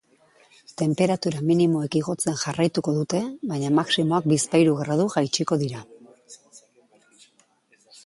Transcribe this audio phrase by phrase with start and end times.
[0.81, 3.21] Tenperatura minimoek igotzen jarraituko dute,
[3.53, 5.87] baina maximoak bizpahiru gradu jaitsiko dira.